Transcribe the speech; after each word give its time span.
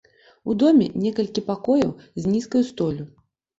У 0.51 0.55
доме 0.63 0.87
некалькі 1.03 1.45
пакояў 1.51 1.93
з 2.23 2.35
нізкаю 2.35 2.63
столлю. 2.73 3.09